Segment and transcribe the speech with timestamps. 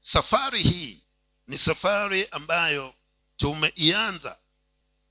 [0.00, 1.02] safari hii
[1.46, 2.94] ni safari ambayo
[3.36, 4.38] tumeianza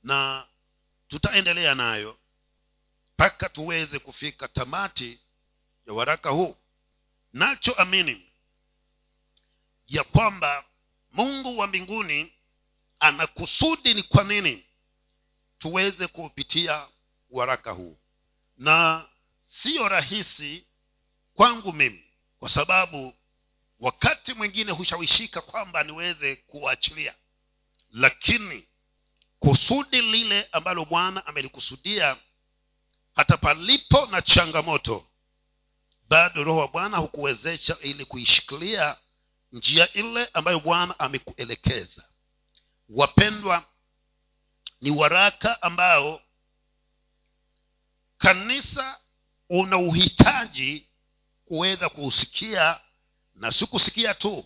[0.04, 0.48] na
[1.08, 2.20] tutaendelea nayo
[3.14, 5.20] mpaka tuweze kufika tamati
[5.88, 6.58] ya waraka huu.
[7.34, 8.30] Nacho amini
[9.88, 10.66] ya kwamba
[11.12, 12.34] mungu wa mbinguni
[13.00, 14.66] ana kusudi ni kwa nini
[15.60, 16.88] tuweze kuupitia
[17.30, 17.98] waraka huu.
[18.58, 19.06] Na
[19.50, 20.66] siyo rahisi
[21.34, 22.06] kwangu mimi
[22.40, 23.16] kwa sababu
[23.80, 27.16] wakati mwingine hushawishika kwamba niweze kuwaachilia
[27.92, 28.68] lakini
[29.40, 32.18] kusudi lile ambalo bwana amelikusudia
[33.16, 35.08] hata palipo na changamoto
[36.10, 38.98] bado roho wa bwana hukuwezesha ili kuishikilia
[39.52, 42.04] njia ile ambayo bwana amekuelekeza.
[42.90, 43.66] Wapendwa
[44.82, 46.22] ni waraka ambao
[48.18, 49.00] kanisa
[49.50, 50.88] una uhitaji
[51.46, 52.80] kuweza kuusikia
[53.38, 54.46] na sikusikia tu.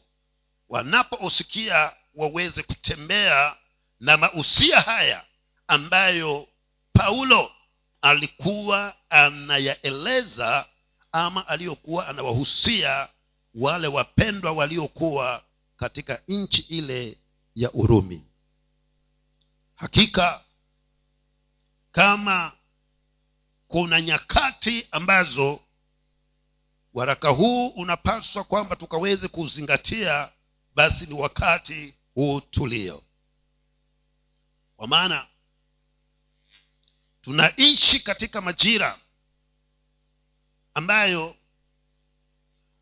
[0.70, 3.56] Wanapousikia waweze kutembea
[4.00, 5.26] na mausia haya
[5.68, 6.48] ambayo
[6.94, 7.52] paulo
[8.02, 10.66] alikuwa anayaeleza
[11.12, 13.10] ama aliyokuwa anawahusia
[13.56, 15.44] wale wapendwa waliokuwa
[15.78, 17.18] katika nchi ile
[17.56, 18.26] ya urumi.
[19.76, 20.44] Hakika
[21.92, 22.52] kama
[23.68, 25.60] kuna nyakati ambazo
[26.94, 30.30] waraka huu unapaswa kwamba tukaweze kuzingatia
[30.76, 33.04] basi ni wakati huu tulio.
[34.78, 35.28] Kwa maana
[37.22, 39.00] tunaishi katika majira
[40.74, 41.36] ambayo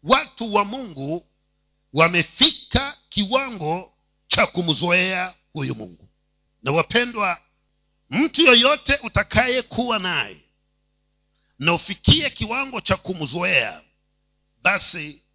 [0.04, 1.26] watu wa mungu
[1.94, 3.94] wamefika kiwango
[4.28, 6.10] cha kumzoea huyu mungu.
[6.64, 7.42] Na wapendwa
[8.10, 10.42] mtu yoyote utakayekuwa naye
[11.60, 13.82] na ufikie kiwango cha kumzoea
[14.62, 15.26] basi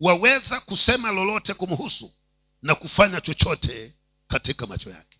[0.00, 2.12] waweza kusema lolote kumhusu
[2.62, 3.96] na kufanya chochote
[4.28, 5.18] katika macho yake.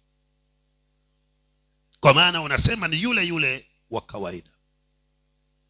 [2.01, 4.51] Kwa maana unasema ni yule yule wa kawaida.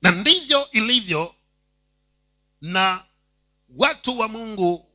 [0.02, 1.34] Na ndivyo ilivyo
[2.60, 3.04] na
[3.68, 4.90] watu wa mungu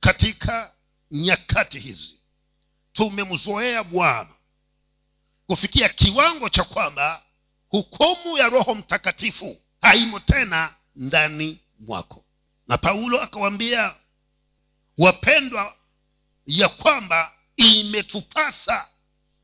[0.00, 0.72] katika
[1.10, 2.16] nyakati hizi.
[2.92, 4.34] Tumemzoea bwana
[5.46, 7.22] kufikia kiwango cha kwamba
[7.68, 12.24] hukumu ya roho mtakatifu haimo tena ndani mwako
[12.68, 13.94] na paulo akawaambia
[14.98, 15.76] wapendwa
[16.46, 18.88] ya kwamba imetupasa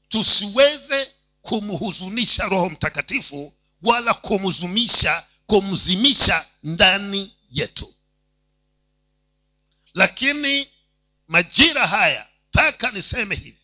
[0.09, 1.11] tusiweze
[1.43, 3.53] kumhuzunisha roho mtakatifu
[3.83, 7.95] wala kumzumisha kumzimisha ndani yetu.
[9.95, 10.69] Lakini
[11.29, 13.59] majira haya taka niseme hivi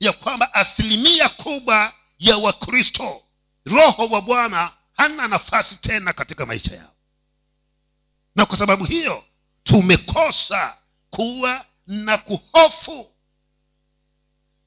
[0.00, 3.22] ya kwamba asilimia kubwa ya wakristo
[3.64, 6.94] roho wa bwana hana nafasi tena katika maisha yao
[8.38, 9.24] na kwa sababu hiyo
[9.62, 10.76] tumekosa
[11.10, 13.10] kuwa na kuhofu.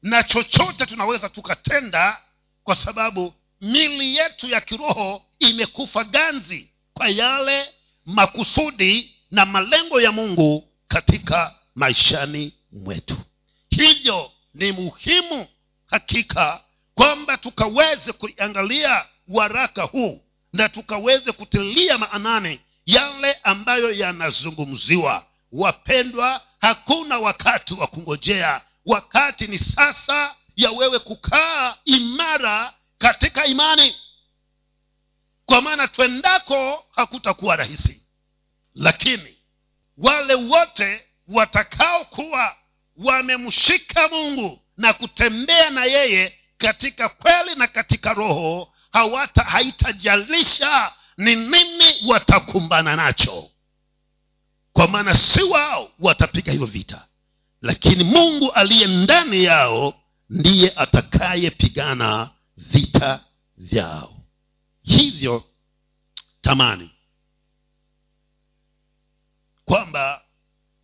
[0.01, 2.21] Na chochote tunaweza tukatenda
[2.63, 7.73] kwa sababu mili yetu ya kiroho imekufa ganzi kwa yale
[8.05, 13.17] makusudi na malengo ya mungu katika maishani mwetu.
[13.69, 15.47] Hivyo ni muhimu
[15.85, 16.63] hakika
[16.95, 20.21] kwamba tukaweze kuiangalia waraka huu
[20.53, 25.25] na tukaweze kutilia maanani yale ambayo yanazungumziwa.
[25.51, 28.61] Wapendwa hakuna wakati wa kungojea.
[28.85, 33.95] Wakati ni sasa ya wewe kukaa imara katika imani.
[35.45, 38.01] Kwa maana twendako hakutakuwa rahisi.
[38.75, 39.37] Lakini
[39.97, 42.55] wale wote watakaokuwa
[42.97, 52.07] wamemshika mungu na kutembea na yeye katika kweli na katika roho hawata haitajalisha ni nini
[52.07, 53.49] watakumbana nacho?
[54.73, 57.07] Kwa maana si wao watapiga hivyo vita
[57.61, 63.25] lakini mungu aliye ndani yao ndiye atakayepigana vita
[63.57, 64.17] vyao.
[64.81, 65.43] Hivyo
[66.41, 66.91] tamani
[69.65, 70.23] kwamba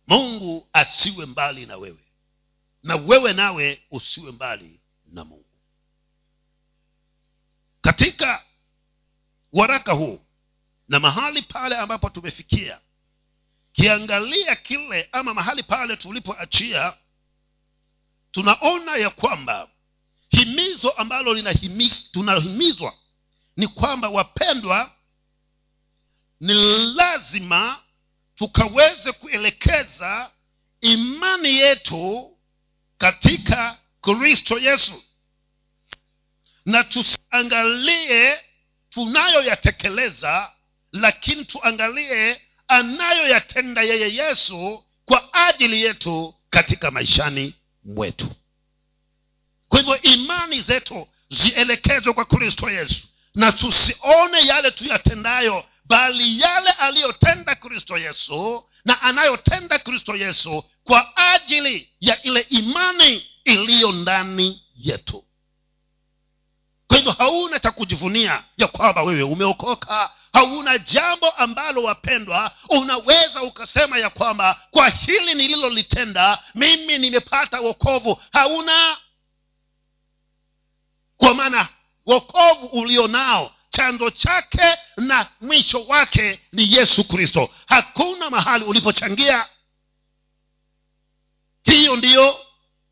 [0.06, 2.04] mungu asiwe mbali na wewe
[2.82, 5.44] na wewe nawe usiwe mbali na mungu.
[7.80, 8.44] Katika
[9.52, 10.20] waraka huu
[10.88, 12.80] na mahali pale ambapo tumefikia
[13.72, 16.94] kiangalia kile ama mahali pale tulipoachia
[18.30, 19.68] tunaona ya kwamba
[20.30, 22.94] himizo ambalo linahimi, tunahimizwa
[23.56, 24.92] ni kwamba wapendwa
[26.40, 26.54] ni
[26.94, 27.78] lazima
[28.34, 30.30] tukaweze kuelekeza
[30.80, 32.36] imani yetu
[32.98, 35.02] katika kristo yesu.
[36.66, 38.40] Na tusiangalie
[38.90, 40.52] tunayoyatekeleza
[40.92, 47.54] lakini tuangalie anayoyatenda yeye yesu kwa ajili yetu katika maishani
[47.84, 48.28] mwetu.
[49.68, 53.02] Kwa hivyo imani zetu zielekezwe kwa kristo yesu.
[53.34, 61.88] Na tusione yale tuyatendayo bali yale aliyotenda kristo yesu na anayotenda kristo yesu kwa ajili
[62.00, 65.24] ya ile imani iliyo ndani yetu.
[66.88, 73.98] Kwa hivyo hauna cha kujivunia ya kwamba wewe umeokoka hauna jambo ambalo wapendwa unaweza ukasema
[73.98, 78.22] ya kwamba kwa hili nililolitenda mimi nimepata wokovu.
[78.32, 78.96] Hauna.
[81.16, 81.68] Kwa maana
[82.06, 87.50] wokovu ulio nao chanzo chake na mwisho wake ni yesu kristo.
[87.66, 89.46] Hakuna mahali ulipochangia.
[91.64, 92.40] Hiyo ndiyo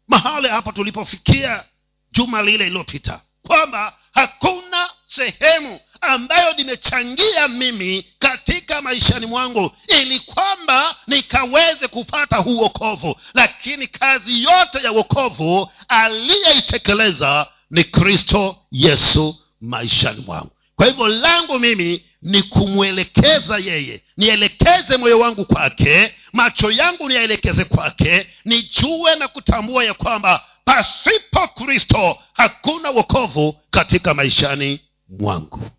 [0.09, 1.65] mahali hapa tulipofikia
[2.13, 9.71] juma lile iliyopita kwamba hakuna sehemu ambayo nimechangia mimi katika maishani mwangu
[10.01, 13.17] ili kwamba nikaweze kupata huu wokovu.
[13.35, 20.51] Lakini kazi yote ya wokovu aliyeitekeleza ni kristo yesu maishani mwangu.
[20.77, 24.03] Kwa hivyo langu mimi ni kumwelekeza yeye.
[24.17, 32.19] Nielekeze moyo wangu kwake macho yangu niyaelekeze kwake nijue na kutambua ya kwamba pasipo kristo
[32.33, 34.81] hakuna wokovu katika maishani
[35.21, 35.71] mwangu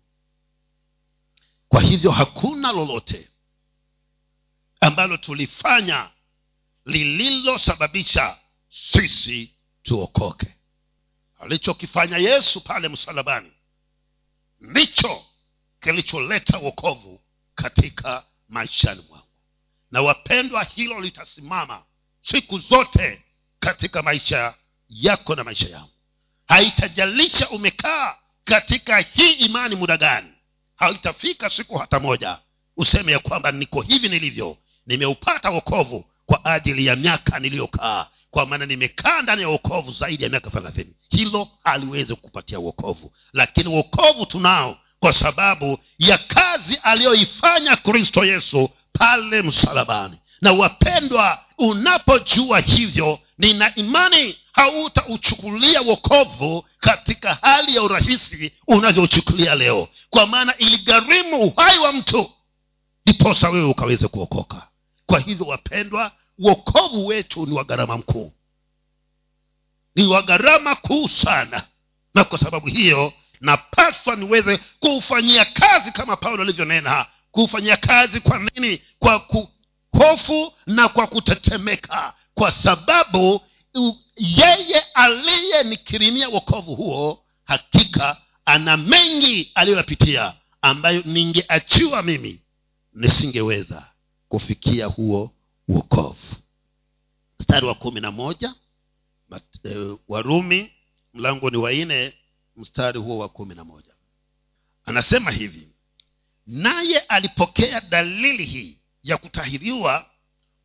[1.68, 3.30] kwa hivyo hakuna lolote
[4.80, 6.10] ambalo tulifanya
[6.84, 8.38] lililosababisha
[8.68, 10.54] sisi tuokoke.
[11.40, 13.52] Alichokifanya yesu pale msalabani
[14.60, 15.24] ndicho
[15.80, 17.20] kilicholeta wokovu
[17.54, 19.26] katika maishani mwangu.
[19.90, 21.84] Na wapendwa hilo litasimama
[22.20, 23.22] siku zote
[23.60, 24.54] katika maisha
[24.88, 25.92] yako na maisha yangu.
[26.48, 30.32] Haitajalisha umekaa katika hii imani muda gani
[30.78, 32.38] haitafika siku hata moja
[32.76, 38.66] useme ya kwamba niko hivi nilivyo nimeupata wokovu kwa ajili ya miaka niliyokaa kwa maana
[38.66, 40.94] nimekaa ndani ya wokovu zaidi ya miaka thelathini.
[41.10, 43.12] Hilo haliwezi kupatia wokovu.
[43.32, 50.18] Lakini wokovu tunao kwa sababu ya kazi aliyoifanya kristo yesu pale msalabani.
[50.40, 59.88] Na wapendwa unapojua hivyo nina imani hautauchukulia wokovu katika hali ya urahisi unavyouchukulia leo.
[60.10, 62.30] Kwa maana iligharimu uhai wa mtu
[63.06, 64.68] ndiposa wewe ukaweze kuokoka.
[65.06, 68.32] Kwa hivyo wapendwa wokovu wetu ni wa gharama mkuu.
[69.94, 71.64] Ni wa gharama kuu sana.
[72.14, 77.06] Na kwa sababu hiyo napaswa niweze kuufanyia kazi kama paulo alivyonena.
[77.30, 78.82] Kuufanyia kazi kwa nini?
[78.98, 79.18] Kwa
[79.92, 83.40] hofu na kwa kutetemeka kwa sababu
[84.16, 92.40] yeye aliyenikirimia wokovu huo hakika ana mengi aliyoyapitia ambayo ningeachiwa mimi
[92.92, 93.90] nisingeweza
[94.28, 95.32] kufikia huo
[95.68, 96.36] wokovu.
[97.40, 98.54] Mstari wa kumi na moja
[99.64, 100.72] e, warumi
[101.14, 102.14] mlango ni waine
[102.56, 103.94] mstari huo wa kumi na moja.
[104.84, 105.68] Anasema hivi
[106.46, 108.77] naye alipokea dalili hii
[109.08, 110.10] ya kutahiriwa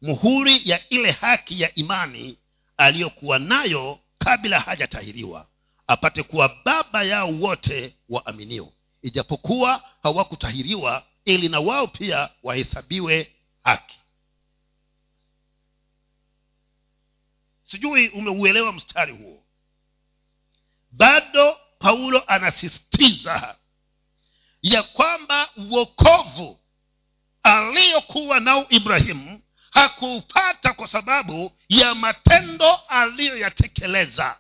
[0.01, 2.37] muhuri ya ile haki ya imani
[2.77, 5.47] aliyokuwa nayo kabla hajatahiriwa
[5.87, 8.73] apate kuwa baba yao wote waaminio.
[9.01, 13.31] Ijapokuwa hawakutahiriwa ili na wao pia wahesabiwe
[13.63, 13.99] haki.
[17.65, 19.43] Sijui umeuelewa mstari huo.
[20.91, 23.55] Bado paulo anasisitiza
[24.61, 26.59] ya kwamba uokovu
[27.43, 34.37] aliyokuwa nao ibrahimu hakuupata kwa sababu ya matendo aliyoyatekeleza.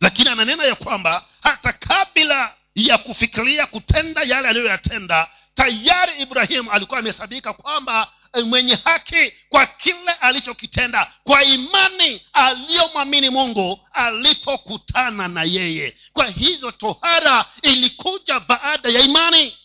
[0.00, 7.52] Lakini ananena ya kwamba hata kabla ya kufikiria kutenda yale aliyoyatenda tayari ibrahimu alikuwa amehesabika
[7.52, 8.12] kwamba
[8.46, 15.96] mwenye haki kwa kile alichokitenda kwa imani aliyomwamini mungu alipokutana na yeye.
[16.12, 19.56] Kwa hivyo tohara ilikuja baada ya imani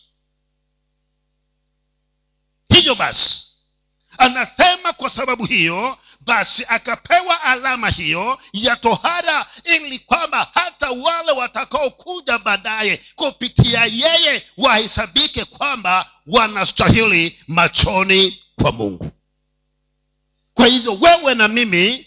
[2.80, 3.46] hivyo basi
[4.18, 12.38] anasema kwa sababu hiyo basi akapewa alama hiyo ya tohara ili kwamba hata wale watakaokuja
[12.38, 19.10] baadaye kupitia yeye wahesabike kwamba wanastahili machoni kwa mungu.
[20.54, 22.06] Kwa hivyo wewe na mimi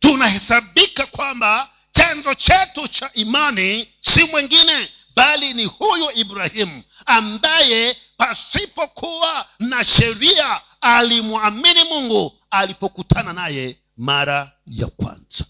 [0.00, 9.84] tunahesabika kwamba chanzo chetu cha imani si mwingine bali ni huyu ibrahimu ambaye pasipokuwa na
[9.84, 15.44] sheria alimwamini mungu alipokutana naye mara ya kwanza.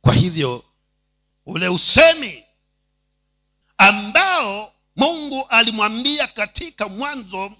[0.00, 0.64] Kwa hivyo
[1.46, 2.44] ule usemi
[3.78, 7.52] ambao mungu alimwambia katika mwanzo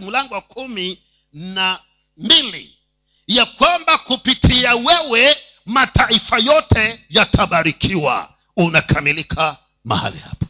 [0.00, 1.02] mlango wa kumi
[1.32, 1.78] na
[2.16, 2.78] mbili
[3.26, 8.32] ya kwamba kupitia wewe mataifa yote yatabarikiwa.
[8.56, 10.45] Unakamilika mahali hapo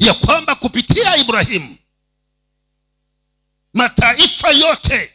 [0.00, 1.76] ya kwamba kupitia ibrahimu
[3.74, 5.12] mataifa yote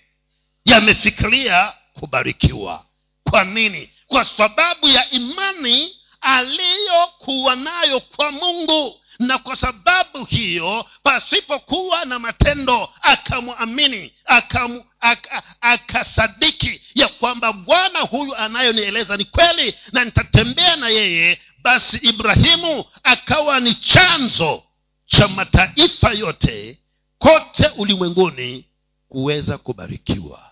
[0.65, 2.85] yamefikiria kubarikiwa.
[3.29, 3.89] Kwa nini?
[4.07, 9.01] Kwa sababu ya imani aliyokuwa nayo kwa mungu.
[9.19, 18.35] Na kwa sababu hiyo pasipokuwa na matendo akamwamini akamu- ak, akasadiki ya kwamba bwana huyu
[18.35, 24.63] anayonieleza ni kweli na nitatembea na yeye basi ibrahimu akawa ni chanzo
[25.05, 26.79] cha mataifa yote
[27.17, 28.65] kote ulimwenguni
[29.09, 30.51] kuweza kubarikiwa.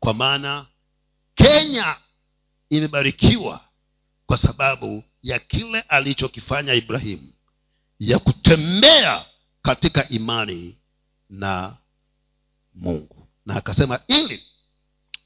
[0.00, 0.66] Kwa maana
[1.34, 1.96] kenya
[2.70, 3.60] imebarikiwa
[4.26, 7.32] kwa sababu ya kile alichokifanya ibrahimu
[7.98, 9.24] ya kutembea
[9.62, 10.76] katika imani
[11.30, 11.76] na
[12.74, 13.28] mungu.
[13.46, 14.42] Na akasema ili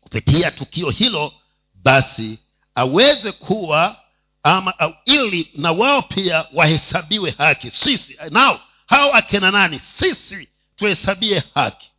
[0.00, 1.32] kupitia tukio hilo
[1.74, 2.38] basi
[2.74, 4.03] aweze kuwa
[4.44, 7.70] ama au ili na wao pia wahesabiwe haki.
[7.70, 9.80] Sisi nao hao akina nani?
[9.98, 11.90] Sisi tuhesabie haki.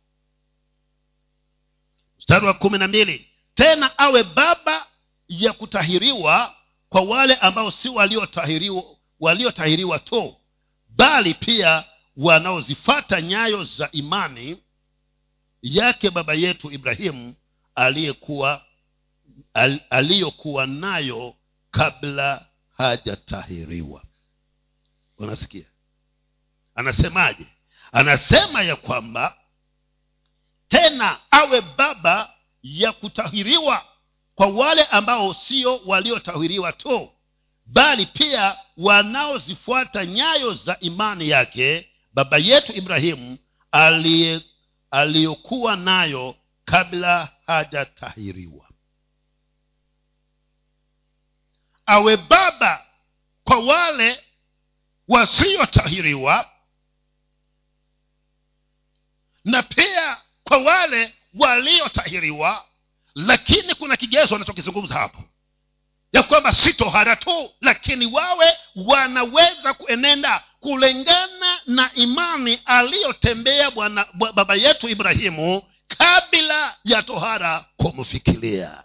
[2.18, 3.28] Mstari wa kumi na mbili.
[3.54, 4.86] Tena awe baba
[5.28, 6.54] ya kutahiriwa
[6.88, 8.84] kwa wale ambao si waliotahiriwa
[9.20, 10.36] waliotahiriwa tu
[10.88, 11.84] bali pia
[12.16, 14.62] wanaozifata nyayo za imani
[15.62, 17.34] yake baba yetu ibrahimu
[17.74, 18.64] aliyekuwa
[19.54, 21.34] al, aliyokuwa nayo
[21.70, 22.46] kabla
[22.76, 24.02] hajatahiriwa.
[25.18, 25.66] Unasikia?
[26.74, 27.46] Anasemaje?
[27.92, 29.36] Anasema ya kwamba
[30.68, 33.84] tena awe baba ya kutahiriwa
[34.34, 37.10] kwa wale ambao sio waliotahiriwa tu
[37.66, 43.38] bali pia wanaozifuata nyayo za imani yake baba yetu ibrahimu
[44.90, 48.68] aliyokuwa nayo kabla hajatahiriwa
[51.86, 52.84] awe baba
[53.44, 54.24] kwa wale
[55.08, 56.50] wasiotahiriwa
[59.44, 62.64] na pia kwa wale waliotahiriwa.
[63.14, 65.22] Lakini kuna kigezo anachokizungumza hapo
[66.12, 73.70] ya kwamba si tohara tu lakini wawe wanaweza kuenenda kulingana na imani aliyotembea
[74.34, 78.84] baba yetu ibrahimu kabla ya tohara kumfikiria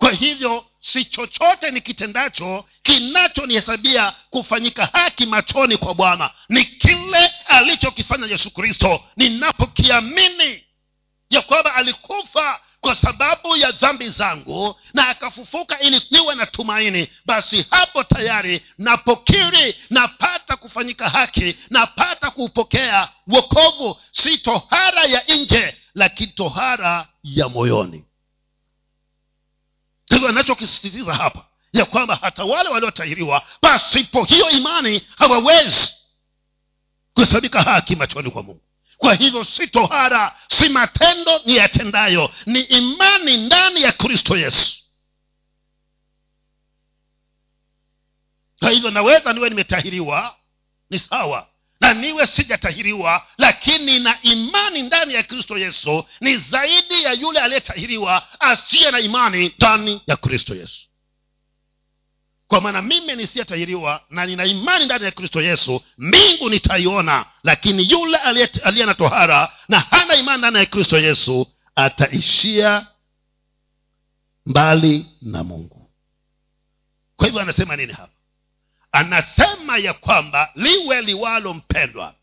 [0.00, 6.30] kwa hivyo si chochote ni kitendacho kinachonihesabia kufanyika haki machoni kwa bwana.
[6.48, 10.64] Ni kile alichokifanya yesu kristo ninapokiamini
[11.30, 17.66] ya kwamba alikufa kwa sababu ya dhambi zangu na akafufuka ili niwe na tumaini basi
[17.70, 24.00] hapo tayari napokiri napata kufanyika haki napata kuupokea wokovu.
[24.12, 28.04] Si tohara ya nje lakini tohara ya moyoni
[30.16, 35.94] hivyo anachokisisitiza hapa ya kwamba hata wale waliotahiriwa pasipo hiyo imani hawawezi
[37.14, 38.62] kuhesabika haki machoni kwa mungu.
[38.96, 44.76] Kwa hivyo si tohara si matendo ni yatendayo ni imani ndani ya kristo yesu.
[48.58, 50.36] Kwa hivyo naweza niwe nimetahiriwa
[50.90, 51.49] ni sawa
[51.80, 58.40] na niwe sijatahiriwa lakini na imani ndani ya kristo yesu ni zaidi ya yule aliyetahiriwa
[58.40, 60.86] asiye na imani ndani ya kristo yesu.
[62.46, 68.16] Kwa maana mimi nisiyetahiriwa na nina imani ndani ya kristo yesu mbingu nitaiona lakini yule
[68.64, 71.46] aliye na tohara na hana imani ndani ya kristo yesu
[71.76, 72.86] ataishia
[74.46, 75.90] mbali na mungu.
[77.16, 78.19] Kwa hivyo anasema nini hapa
[78.92, 82.14] anasema ya kwamba liwe liwalo mpendwa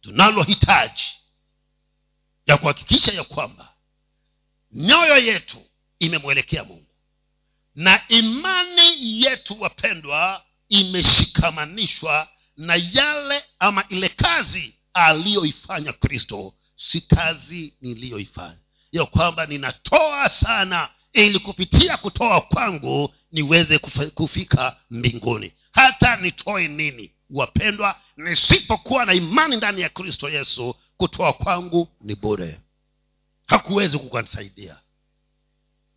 [0.00, 1.02] tunalohitaji
[2.46, 3.74] ya kuhakikisha ya kwamba
[4.72, 5.66] nyoyo yetu
[5.98, 6.86] imemwelekea mungu
[7.74, 18.58] na imani yetu wapendwa imeshikamanishwa na yale ama ile kazi aliyoifanya kristo si kazi niliyoifanya.
[18.92, 23.78] Ya kwamba ninatoa sana ili kupitia kutoa kwangu niweze
[24.14, 25.52] kufika mbinguni.
[25.72, 27.10] Hata nitoe nini?
[27.30, 32.60] Wapendwa nisipokuwa na imani ndani ya kristo yesu kutoa kwangu ni bure.
[33.46, 34.76] Hakuwezi kukanisaidia.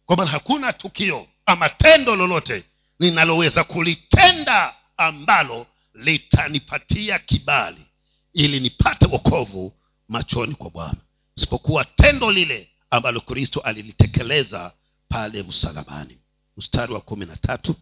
[0.05, 2.63] Kwa maana hakuna tukio ama tendo lolote
[2.99, 7.85] ninaloweza kulitenda ambalo litanipatia kibali
[8.33, 9.73] ili nipate wokovu
[10.09, 10.97] machoni kwa bwana.
[11.37, 14.73] Isipokuwa tendo lile ambalo kristo alilitekeleza
[15.09, 16.17] pale msalabani.
[16.57, 17.75] Mstari wa kumi na tatu.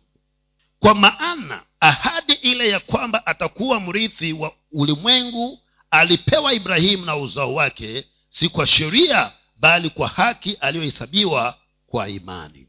[0.80, 5.60] Kwa maana ahadi ile ya kwamba atakuwa mrithi wa ulimwengu
[5.92, 12.68] alipewa ibrahimu na uzao wake si kwa sheria bali kwa haki aliyohesabiwa kwa imani.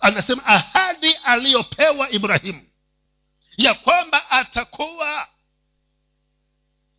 [0.00, 2.66] Anasema ahadi aliyopewa ibrahimu
[3.56, 5.28] ya kwamba atakuwa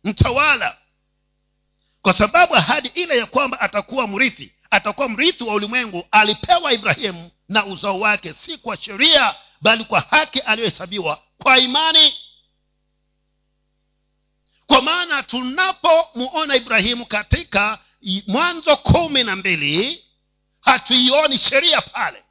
[0.04, 0.78] mtawala.
[2.02, 7.66] Kwa sababu ahadi ile ya kwamba atakuwa mrithi atakuwa mrithi wa ulimwengu alipewa ibrahimu na
[7.66, 12.14] uzao wake si kwa sheria bali kwa haki aliyohesabiwa kwa imani.
[14.66, 17.78] Kwa maana tunapomuona ibrahimu katika
[18.26, 20.04] mwanzo kumi na mbili
[20.60, 22.24] hatuioni sheria pale.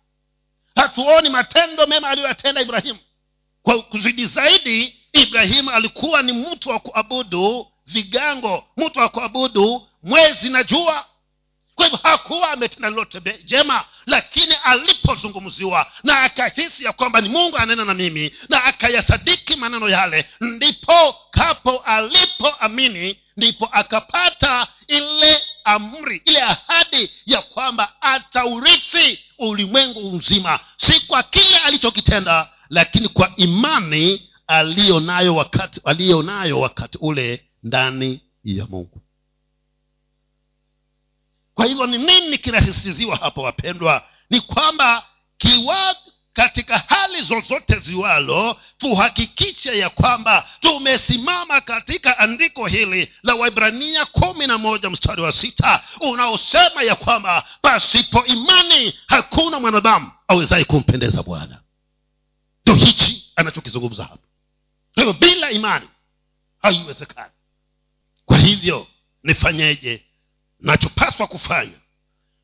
[0.75, 2.99] Hatuoni matendo mema aliyoyatenda ibrahimu.
[3.63, 10.63] Kwa kuzidi zaidi ibrahimu alikuwa ni mtu wa kuabudu vigango mtu wa kuabudu mwezi na
[10.63, 11.05] jua
[11.75, 17.85] kwa hivyo hakuwa ametenda lolote jema lakini alipozungumziwa na akahisi ya kwamba ni mungu anena
[17.85, 27.11] na mimi na akayasadiki maneno yale ndipo kapo alipoamini ndipo akapata ile amri ile ahadi
[27.25, 30.59] ya kwamba ataurithi ulimwengu mzima.
[30.77, 39.01] Si kwa kile alichokitenda lakini kwa imani aliyonayo wakati aliyonayo wakati ule ndani ya mungu
[41.53, 44.07] kwa hivyo ni nini kinasisitiziwa hapo wapendwa?
[44.29, 45.05] Ni kwamba
[45.37, 45.95] kiwa
[46.33, 54.57] katika hali zozote ziwalo tuhakikishe ya kwamba tumesimama katika andiko hili la waibrania kumi na
[54.57, 61.61] moja mstari wa sita unaosema ya kwamba pasipo imani hakuna mwanadamu awezaye kumpendeza bwana.
[62.65, 64.17] Ndo hichi anachokizungumza hapa
[64.93, 65.87] kwa hivyo bila imani
[66.61, 67.31] haiwezekani.
[68.25, 68.87] Kwa hivyo
[69.23, 70.03] nifanyeje
[70.63, 71.77] nachopaswa kufanya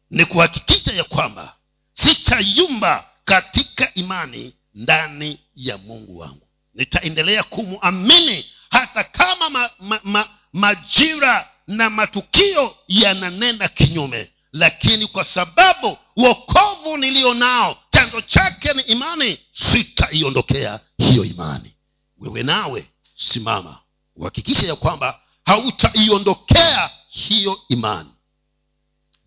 [0.09, 1.55] ni kuhakikisha ya kwamba
[1.93, 6.47] sitayumba katika imani ndani ya mungu wangu.
[6.73, 15.97] Nitaendelea kumwamini hata kama ma, ma, ma, majira na matukio yananena kinyume lakini kwa sababu
[16.17, 21.73] wokovu niliyo nao chanzo chake ni imani sitaiondokea hiyo imani.
[22.17, 22.85] Wewe nawe
[23.17, 23.79] simama
[24.15, 28.09] uhakikishe ya kwamba hautaiondokea hiyo imani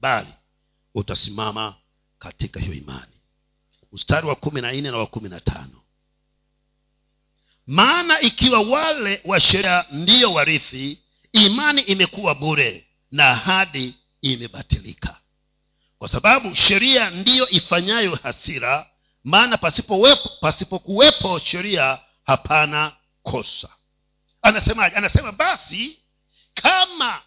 [0.01, 0.33] bali
[0.95, 1.75] utasimama
[2.19, 3.13] katika hiyo imani.
[3.93, 5.83] Mstari wa kumi na nne na wa kumi na tano.
[7.67, 10.99] Maana ikiwa wale wa sheria ndiyo warithi
[11.33, 15.21] imani imekuwa bure na ahadi imebatilika.
[15.99, 18.91] Kwa sababu sheria ndiyo ifanyayo hasira
[19.25, 23.69] maana pasipokuwepo pasipo sheria hapana kosa.
[24.43, 24.97] Anasemaje?
[24.97, 26.02] Anasema basi
[26.55, 27.23] kama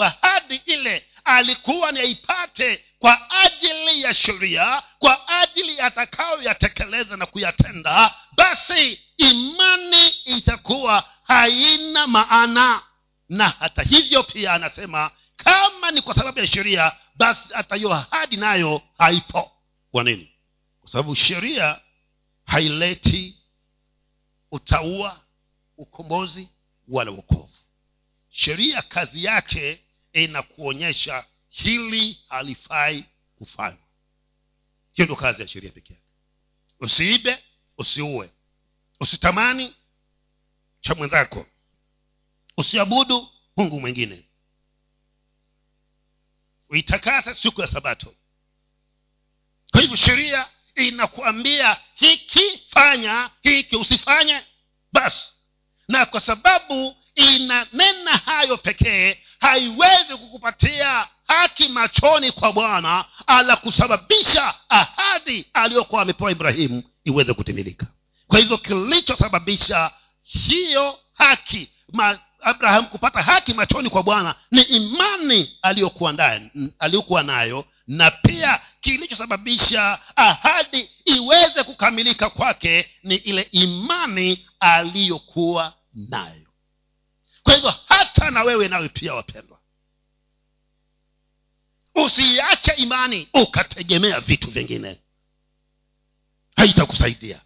[0.00, 9.00] ahadi ile alikuwa ni aipate kwa ajili ya sheria kwa ajili atakayoyatekeleza na kuyatenda basi
[9.16, 12.82] imani itakuwa haina maana.
[13.28, 18.36] Na hata hivyo pia anasema kama ni kwa sababu ya sheria basi hata hiyo ahadi
[18.36, 19.52] nayo haipo.
[19.90, 20.30] Kwa nini?
[20.80, 21.80] Kwa sababu sheria
[22.46, 23.36] haileti
[24.50, 25.20] utaua
[25.76, 26.48] ukombozi
[26.88, 27.45] wala uokovu
[28.36, 33.04] sheria kazi yake inakuonyesha hili halifai
[33.38, 33.86] kufanywa.
[34.92, 36.12] Hiyo ndio kazi ya sheria peke yake.
[36.80, 37.44] Usiibe
[37.78, 38.30] usiue.
[39.00, 39.74] Usitamani
[40.80, 41.46] cha mwenzako.
[42.56, 44.24] Usiabudu mungu mwingine.
[46.68, 48.14] Uitakasa siku ya sabato.
[49.70, 54.42] Kwa hivyo sheria inakuambia hiki fanya hiki usifanye.
[54.92, 55.26] Basi.
[55.88, 65.46] Na kwa sababu inanena hayo pekee haiwezi kukupatia haki machoni kwa bwana ala kusababisha ahadi
[65.52, 67.86] aliyokuwa amepewa ibrahimu iweze kutimilika.
[68.26, 69.90] Kwa hivyo kilichosababisha
[70.22, 76.14] hiyo haki ma, abraham kupata haki machoni kwa bwana ni imani aliyokuwa
[76.78, 86.45] aliyokuwa nayo na pia kilichosababisha ahadi iweze kukamilika kwake ni ile imani aliyokuwa nayo
[87.46, 89.58] kwa hivyo hata na wewe nawe pia wapendwa
[91.94, 95.00] usiache imani ukategemea vitu vingine.
[96.56, 97.40] Haitakusaidia.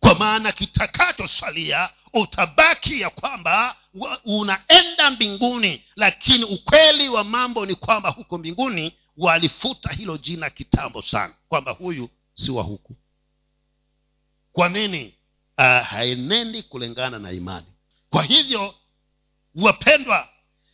[0.00, 3.76] Kwa maana kitakachosalia utabaki ya kwamba
[4.24, 11.34] unaenda mbinguni lakini ukweli wa mambo ni kwamba huko mbinguni walifuta hilo jina kitambo sana
[11.48, 12.96] kwamba huyu si wa huku.
[14.52, 15.14] Kwa nini
[15.58, 17.66] uh, haenendi kulingana na imani.
[18.10, 18.74] Kwa hivyo
[19.54, 20.28] wapendwa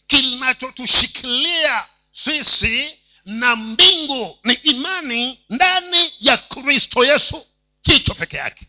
[0.06, 7.46] kinachotushikilia sisi na mbingu ni imani ndani ya kristo yesu
[7.82, 8.66] hicho peke yake.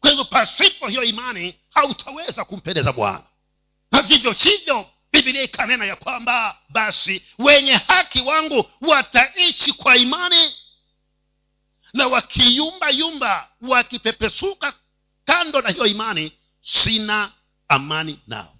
[0.00, 3.22] Kwa hivyo pasipo hiyo imani hautaweza kumpendeza bwana.
[3.92, 10.54] Na vivyo hivyo bibilia ikanena ya kwamba basi wenye haki wangu wataishi kwa imani
[11.92, 14.74] na wakiyumba yumba wakipepesuka
[15.30, 17.32] kando na hiyo imani sina
[17.68, 18.56] amani nao.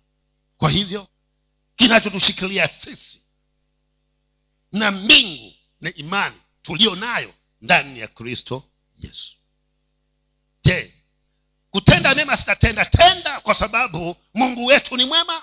[0.56, 1.08] Kwa hivyo
[1.76, 3.20] kinachotushikilia sisi
[4.72, 8.64] na mbingu na imani tuliyo nayo ndani ya kristo
[8.98, 9.36] yesu.
[10.64, 10.94] Je
[11.70, 15.42] kutenda mema sitatenda tenda kwa sababu mungu wetu ni mwema?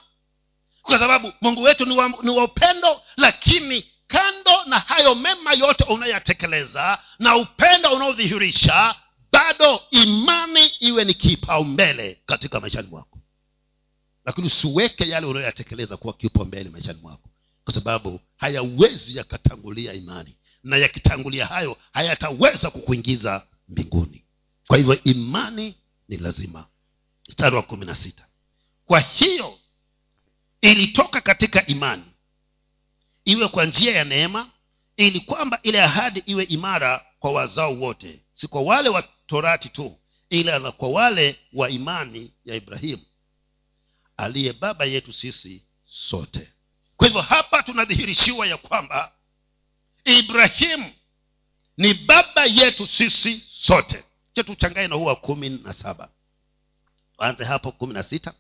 [0.82, 5.84] Kwa sababu mungu wetu ni wa, ni wa upendo lakini kando na hayo mema yote
[5.84, 8.96] unayoyatekeleza na upendo unaodhihirisha
[9.32, 13.20] bado imani iwe ni kipaumbele katika maishani mwako.
[14.26, 17.30] Lakini usiweke yale unayoyatekeleza kuwa kipaumbele maishani mwako.
[17.64, 20.36] Kwa sababu hayawezi yakatangulia imani.
[20.64, 24.26] Na yakitangulia hayo hayataweza kukuingiza mbinguni.
[24.68, 25.76] Kwa hivyo imani
[26.08, 26.68] ni lazima.
[27.30, 28.26] Mstari wa kumi na sita.
[28.86, 29.60] Kwa hiyo
[30.62, 32.04] ilitoka katika imani
[33.26, 34.50] iwe kwa njia ya neema
[34.98, 40.00] ili kwamba ile ahadi iwe imara kwa wazao wote si kwa wale wa torati tu
[40.30, 43.02] ila na kwa wale wa imani ya ibrahimu
[44.18, 46.50] aliye baba yetu sisi sote.
[46.98, 49.12] Kwa hivyo hapa tunadhihirishiwa ya kwamba
[50.06, 50.92] ibrahimu
[51.78, 54.04] ni baba yetu sisi sote.
[54.34, 56.10] Che tuchangae na huwa kumi na saba.
[57.18, 58.34] Anze hapo kumi na sita.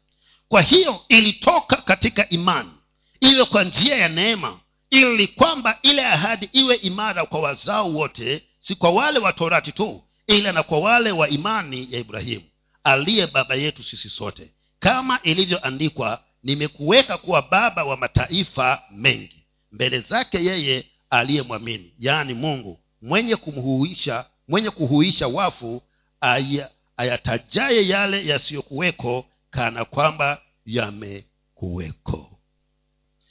[0.50, 2.72] Kwa hiyo ilitoka katika imani
[3.20, 8.76] iwe kwa njia ya neema ili kwamba ile ahadi iwe imara kwa wazao wote si
[8.76, 12.44] kwa wale wa torati tu ila na kwa wale wa imani ya ibrahimu
[12.84, 14.52] aliye baba yetu sisi sote.
[14.80, 23.36] Kama ilivyoandikwa nimekuweka kuwa baba wa mataifa mengi mbele zake yeye aliyemwamini yaani mungu mwenye
[23.36, 25.82] kumhuisha mwenye kuhuisha wafu
[26.22, 32.40] aya, ayatajaye yale yasiyokuweko kana kwamba yamekuweko.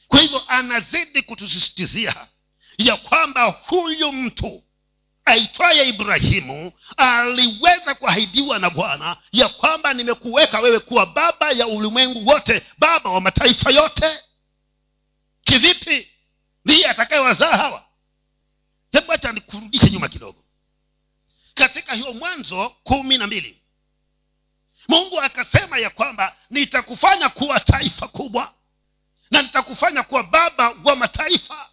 [0.09, 2.27] Kwa hivyo anazidi kutusisitizia
[2.79, 4.62] ya kwamba huyu mtu
[5.27, 12.62] aitwaye ibrahimu aliweza kuahidiwa na bwana ya kwamba nimekuweka wewe kuwa baba ya ulimwengu wote
[12.79, 14.19] baba wa mataifa yote.
[15.45, 16.09] Kivipi?
[16.65, 17.85] Ndiye atakayewazaa hawa?
[18.93, 20.45] Hebu hacha nikurudishe nyuma kidogo.
[21.55, 23.62] Katika hiyo mwanzo kumi na mbili
[24.89, 28.53] mungu akasema ya kwamba nitakufanya kuwa taifa kubwa
[29.31, 31.69] na nitakufanya kuwa baba wa mataifa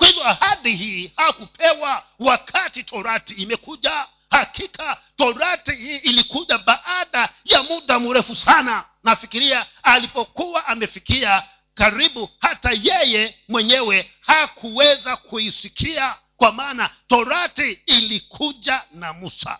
[0.00, 4.06] kwa hivyo ahadi hii hakupewa wakati torati imekuja.
[4.30, 8.84] Hakika torati hii ilikuja baada ya muda mrefu sana.
[9.04, 11.42] Nafikiria alipokuwa amefikia
[11.74, 19.58] karibu hata yeye mwenyewe hakuweza kuisikia kwa maana torati ilikuja na musa.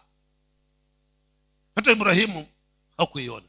[1.76, 2.48] Hata ibrahimu
[2.98, 3.46] hakuiona.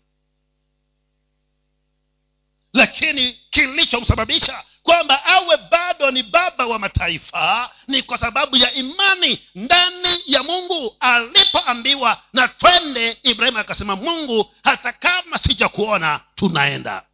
[2.74, 10.08] Lakini kilichomsababisha kwamba awe bado ni baba wa mataifa ni kwa sababu ya imani ndani
[10.26, 17.06] ya mungu alipoambiwa na twende ibrahimu akasema mungu hata kama sijakuona tunaenda.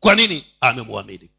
[0.00, 0.44] Kwa nini?
[0.60, 1.30] Amemwamini.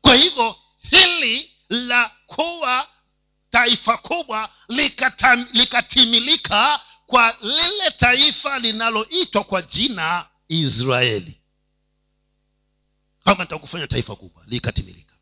[0.00, 0.56] Kwa hivyo
[0.90, 2.88] hili la kuwa
[3.50, 11.40] taifa kubwa likatam, likatimilika kwa lile taifa linaloitwa kwa jina israeli
[13.26, 15.14] kama nitakufanya taifa kubwa likatimilika.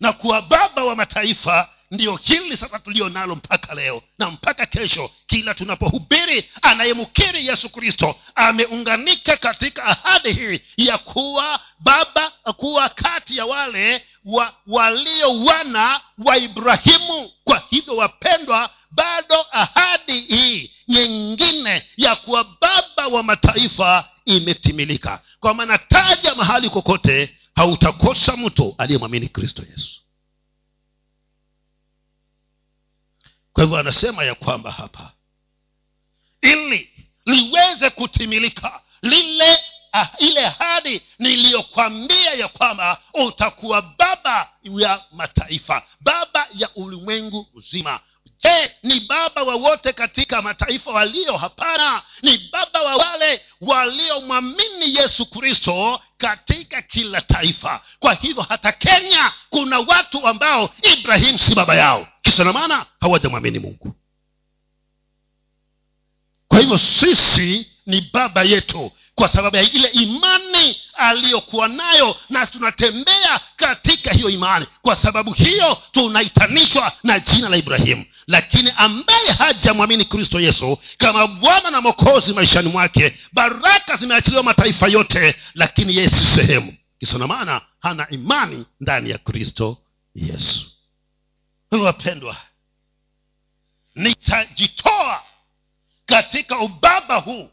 [0.00, 5.10] Na kuwa baba wa mataifa ndiyo hili sasa tulio nalo mpaka leo na mpaka kesho
[5.26, 13.46] kila tunapohubiri anayemkiri yesu kristo ameunganika katika ahadi hii ya kuwa baba kuwa kati ya
[13.46, 17.30] wale wa, walio wana wa ibrahimu.
[17.44, 18.70] Kwa hivyo wapendwa
[19.28, 25.22] bado ahadi hii nyingine ya kuwa baba wa mataifa imetimilika.
[25.40, 30.00] Kwa maana taja mahali kokote hautakosa mtu aliyemwamini kristo yesu.
[33.52, 35.12] Kwa hivyo anasema ya kwamba hapa
[36.42, 36.90] ili
[37.26, 39.58] liweze kutimilika lile
[39.94, 48.00] ah, ile hadi niliyokwambia ya kwamba utakuwa baba ya mataifa baba ya ulimwengu mzima
[48.44, 51.36] je ni baba wa katika mataifa walio?
[51.36, 57.80] Hapana ni baba wa wale waliomwamini yesu kristo katika kila taifa.
[57.98, 62.08] Kwa hivyo hata kenya kuna watu ambao ibrahimu si baba yao.
[62.22, 63.94] Kisa na maana hawajamwamini mungu.
[66.48, 73.40] Kwa hivyo sisi ni baba yetu kwa sababu ya ile imani aliyokuwa nayo na tunatembea
[73.56, 74.66] katika hiyo imani.
[74.82, 78.04] Kwa sababu hiyo tunaitanishwa na jina la ibrahimu.
[78.26, 85.34] Lakini ambaye hajamwamini kristo yesu kama bwana na mokozi maishani mwake baraka zimeachiliwa mataifa yote
[85.54, 86.74] lakini yeye si sehemu.
[86.98, 89.78] Kisona maana hana imani ndani ya kristo
[90.14, 90.66] yesu.
[91.70, 92.36] Wapendwa
[93.94, 95.22] nitajitoa
[96.06, 97.50] katika ubaba huu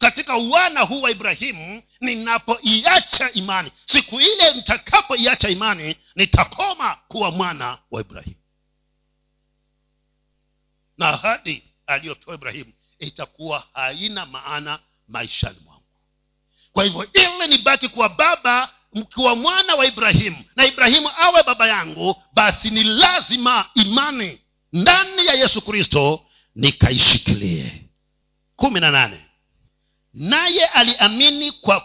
[0.00, 3.72] katika uwana huu wa ibrahimu ninapoiacha imani.
[3.86, 8.36] Siku ile nitakapoiacha imani nitakoma kuwa mwana wa ibrahimu.
[10.98, 15.84] Na ahadi aliyopewa ibrahimu itakuwa haina maana maishani mwangu.
[16.72, 22.22] Kwa hivyo ili nibaki kuwa baba mkiwa mwana wa ibrahimu na ibrahimu awe baba yangu
[22.32, 24.40] basi ni lazima imani
[24.72, 27.84] ndani ya yesu kristo nikaishikilie.
[28.56, 29.29] Kumi na nane
[30.14, 31.80] naye aliamini kwa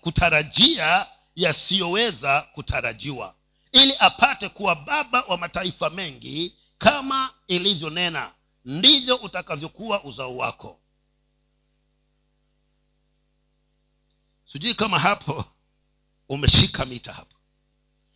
[0.00, 1.06] kutarajia
[1.36, 3.34] yasiyoweza kutarajiwa
[3.72, 8.32] ili apate kuwa baba wa mataifa mengi kama ilivyonena
[8.64, 10.80] ndivyo utakavyokuwa uzao wako.
[14.52, 15.44] Sijui kama hapo
[16.28, 17.36] umeshika mita hapo.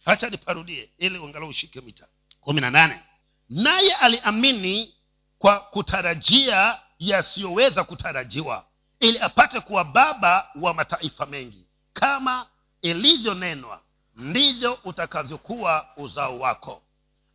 [0.04, 2.06] Hacha niparudie ili angalau ushike mita.
[2.40, 3.00] Kumi na nane.
[3.48, 4.94] Naye aliamini
[5.38, 8.66] kwa kutarajia yasiyoweza kutarajiwa
[9.04, 11.68] ili apate kuwa baba wa mataifa mengi.
[11.92, 12.46] Kama
[12.82, 13.82] ilivyonenwa
[14.16, 16.82] ndivyo utakavyokuwa uzao wako.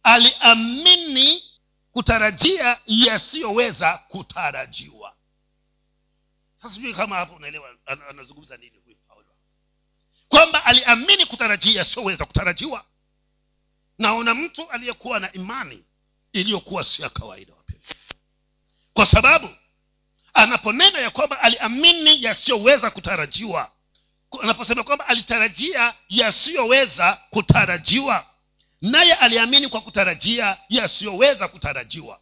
[0.03, 1.43] Aliamini
[1.91, 5.15] kutarajia yasiyoweza kutarajiwa.
[6.55, 7.69] Sasa sijui kama hapo unaelewa
[8.09, 9.27] anazungumza nini huyu paulo?
[10.29, 12.85] Kwamba aliamini kutarajia yasiyoweza kutarajiwa.
[13.99, 15.83] Naona mtu aliyekuwa na imani
[16.33, 17.95] iliyokuwa si ya kawaida wapendwa
[18.93, 19.49] kwa sababu
[20.33, 23.71] anaponena ya kwamba aliamini yasiyoweza kutarajiwa.
[24.43, 28.25] Anaposema kwamba alitarajia yasiyoweza kutarajiwa.
[28.81, 32.19] Naye aliamini kwa kutarajia yasiyoweza kutarajiwa.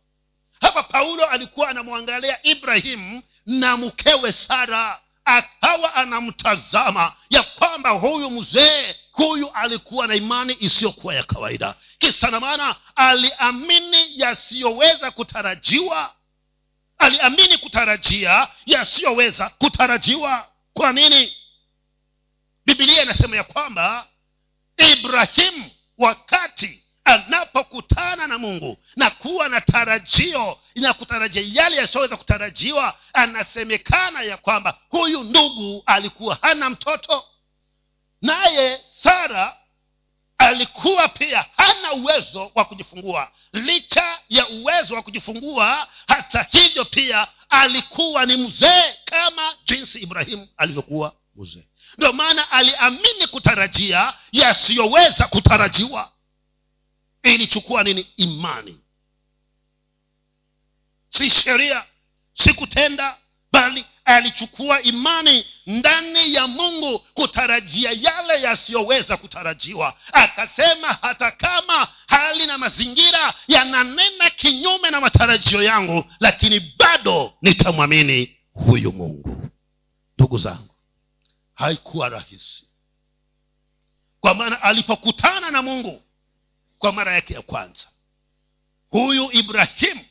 [0.61, 9.51] Hapa paulo alikuwa anamwangalia ibrahimu na mkewe sara akawa anamtazama ya kwamba huyu mzee huyu
[9.53, 11.75] alikuwa na imani isiyokuwa ya kawaida.
[11.99, 16.13] Kisa na maana aliamini yasiyoweza kutarajiwa
[16.97, 20.47] aliamini kutarajia yasiyoweza kutarajiwa.
[20.73, 21.33] Kwa nini?
[22.65, 24.07] Bibilia inasema ya kwamba
[24.77, 34.21] ibrahimu wakati anapokutana na mungu na kuwa na tarajio na kutarajia yale yasiyoweza kutarajiwa anasemekana
[34.21, 37.25] ya kwamba huyu ndugu alikuwa hana mtoto.
[38.21, 39.57] Naye sara
[40.47, 43.31] alikuwa pia hana uwezo wa kujifungua.
[43.53, 51.15] Licha ya uwezo wa kujifungua hata hivyo pia alikuwa ni mzee kama jinsi ibrahimu alivyokuwa
[51.35, 51.67] mzee.
[51.97, 56.11] Ndio maana aliamini kutarajia yasiyoweza kutarajiwa.
[57.23, 58.07] Ilichukua nini?
[58.17, 58.79] Imani.
[61.09, 61.83] Si sheria
[62.33, 63.17] si kutenda
[63.51, 69.97] bali alichukua imani ndani ya mungu kutarajia yale yasiyoweza kutarajiwa.
[70.13, 78.91] Akasema hata kama hali na mazingira yananena kinyume na matarajio yangu lakini bado nitamwamini huyu
[78.91, 79.49] mungu.
[80.17, 80.75] Ndugu zangu
[81.53, 82.63] haikuwa rahisi.
[84.21, 86.01] Kwa maana alipokutana na mungu
[86.77, 87.87] kwa mara yake ya kwanza
[88.89, 90.05] huyu ibrahimu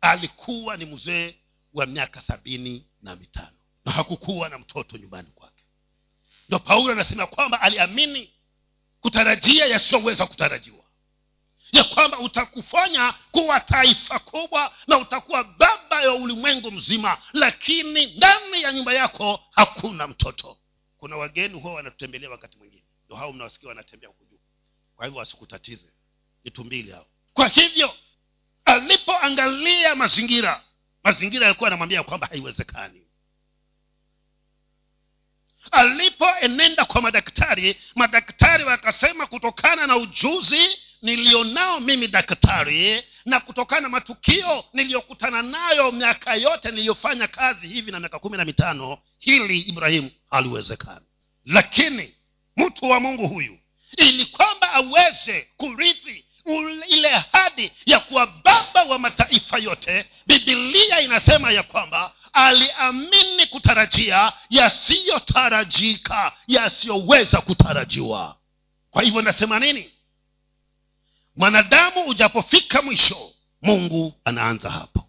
[0.00, 1.34] alikuwa ni mzee
[1.74, 3.56] wa miaka sabini na mitano.
[3.84, 5.64] Na hakukuwa na mtoto nyumbani kwake.
[6.48, 8.30] Ndo paulo anasema kwamba aliamini
[9.00, 10.84] kutarajia yasiyoweza kutarajiwa.
[11.72, 18.72] Ya kwamba utakufanya kuwa taifa kubwa na utakuwa baba ya ulimwengu mzima lakini ndani ya
[18.72, 20.58] nyumba yako hakuna mtoto.
[20.96, 22.84] Kuna wageni huwa wanatutembelea wakati mwingine.
[23.06, 24.40] Ndo hao mnawasikia wanatembea huku juu.
[24.96, 25.92] Kwa hivyo wasikutatize.
[26.44, 27.06] Ni tumbili hao.
[27.34, 27.94] Kwa hivyo
[28.64, 30.64] alipoangalia mazingira
[31.04, 33.06] mazingira yalikuwa yanamwambia kwamba haiwezekani.
[35.70, 44.64] Alipoenenda kwa madaktari madaktari wakasema kutokana na ujuzi nilionao mimi daktari na kutokana na matukio
[44.72, 51.06] niliyokutana nayo miaka yote niliyofanya kazi hivi na miaka kumi na mitano hili ibrahimu haliwezekani.
[51.46, 52.14] Lakini
[52.56, 53.58] mtu wa mungu huyu
[53.96, 56.24] ili kwamba aweze kurithi
[56.88, 66.32] ile ahadi ya kuwa baba wa mataifa yote bibilia inasema ya kwamba aliamini kutarajia yasiyotarajika
[66.46, 68.36] yasiyoweza kutarajiwa.
[68.90, 69.90] Kwa hivyo nasema nini?
[71.36, 73.30] Mwanadamu ujapofika mwisho
[73.62, 75.04] mungu anaanza hapo.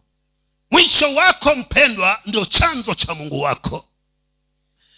[0.71, 3.85] Mwisho wako mpendwa ndio chanzo cha mungu wako.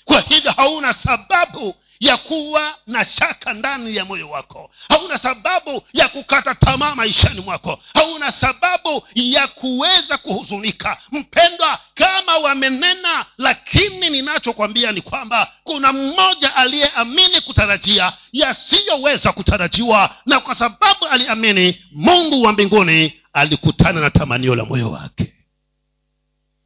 [0.06, 4.72] Kwa hivyo hauna sababu ya kuwa na shaka ndani ya moyo wako.
[4.89, 7.80] Hauna sababu ya kukata tamaa maishani mwako.
[7.94, 10.98] Hauna sababu ya kuweza kuhuzunika.
[11.12, 20.56] Mpendwa kama wamenena lakini ninachokwambia ni kwamba kuna mmoja aliyeamini kutarajia yasiyoweza kutarajiwa na kwa
[20.56, 25.34] sababu aliamini mungu wa mbinguni alikutana na tamanio la moyo wake.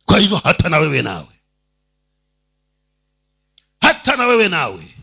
[0.06, 1.28] Kwa hivyo hata na wewe nawe.
[3.82, 4.97] Hata na wewe nawe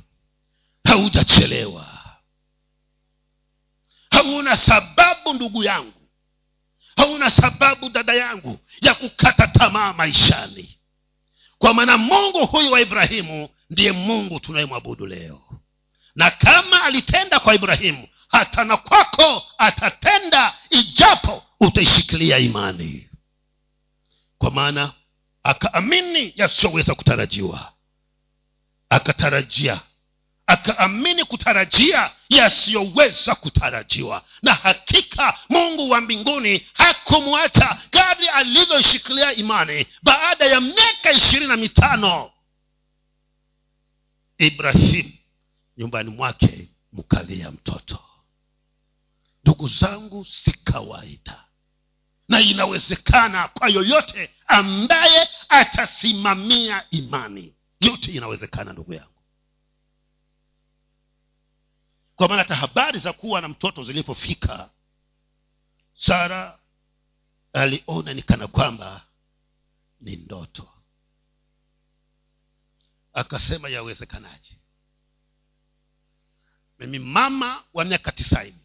[0.84, 1.86] haujachelewa.
[4.10, 6.08] Hauna sababu ndugu yangu.
[6.96, 10.78] Hauna sababu dada yangu ya kukata tamaa maishani.
[11.58, 15.42] Kwa maana mungu huyu wa ibrahimu ndiye mungu tunayemwabudu leo.
[16.16, 23.10] Na kama alitenda kwa ibrahimu hata na kwako atatenda ijapo utaishikilia imani.
[24.38, 24.92] Kwa maana
[25.42, 27.72] akaamini yasiyoweza kutarajiwa
[28.88, 29.80] akatarajia
[30.46, 34.24] akaamini kutarajia yasiyoweza kutarajiwa.
[34.42, 37.78] Na hakika mungu wa mbinguni hakumwacha.
[37.90, 42.30] Kadri alivyoshikilia imani baada ya miaka ishirini na mitano
[44.38, 45.12] ibrahimu
[45.76, 47.98] nyumbani mwake mkalia mtoto.
[49.42, 51.44] Ndugu zangu si kawaida.
[52.28, 57.54] Na inawezekana kwa yoyote ambaye atasimamia imani.
[57.80, 59.13] Yote inawezekana ndugu yangu
[62.16, 64.70] kwa maana hata habari za kuwa na mtoto zilipofika
[65.94, 66.58] sara
[67.52, 69.06] aliona ni kana kwamba
[70.00, 70.68] ni ndoto.
[73.12, 74.58] Akasema yawezekanaje?
[76.78, 78.64] Mimi mama wa miaka tisaini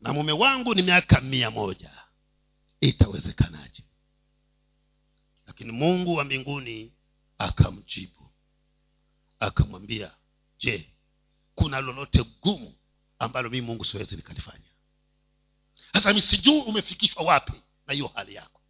[0.00, 1.90] na mume wangu ni miaka mia moja.
[2.80, 3.82] Itawezekanaje?
[5.46, 6.92] Lakini mungu wa mbinguni
[7.38, 8.30] akamjibu
[9.40, 10.14] akamwambia
[10.58, 10.92] je
[11.60, 12.74] kuna lolote gumu
[13.18, 14.64] ambalo mii mungu siwezi nikalifanya.
[15.92, 17.52] Sasa mi sijui umefikishwa wapi
[17.86, 18.60] na hiyo hali yako.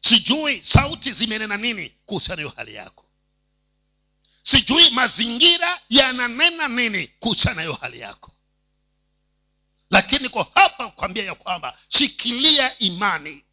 [0.00, 3.04] Sijui sauti zimenena nini kuhusiana hiyo hali yako.
[4.42, 8.32] Sijui mazingira yananena nini kuhusiana na hiyo hali yako.
[9.90, 13.44] Lakini kwa hapa kwambia ya kwamba shikilia imani.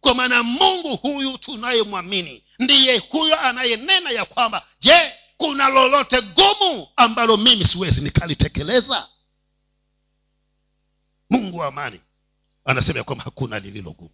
[0.00, 7.36] Kwa maana mungu huyu tunayemwamini ndiye huyo anayenena ya kwamba je kuna lolote gumu ambalo
[7.36, 9.08] mimi siwezi nikalitekeleza?
[11.30, 12.00] Mungu wa amani
[12.64, 14.10] anasema ya kwamba hakuna lililo gumu.